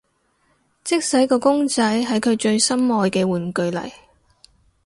[0.83, 3.91] 即使個公仔係佢最心愛嘅玩具嚟